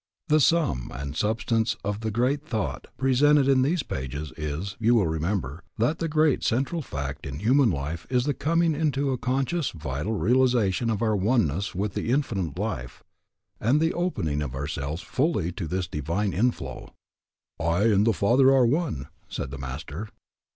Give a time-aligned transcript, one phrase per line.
[0.29, 5.63] The sum and substance of the thought presented in these pages is, you will remember,
[5.77, 10.13] that the great central fact in human life is the coming into a conscious, vital
[10.13, 13.03] realization of our oneness with the Infinite Life,
[13.59, 16.95] and the opening of ourselves fully to this divine inflow.
[17.59, 20.09] I and the Father are one, said the Master.